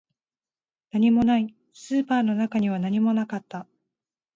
[0.93, 3.67] 何もない、スーパーの中には何もなかった